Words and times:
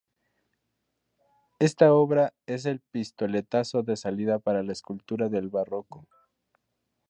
Esta 1.59 1.93
obra 1.93 2.33
es 2.47 2.65
el 2.65 2.79
pistoletazo 2.79 3.83
de 3.83 3.95
salida 3.95 4.39
para 4.39 4.63
la 4.63 4.71
escultura 4.71 5.29
del 5.29 5.49
barroco. 5.49 6.07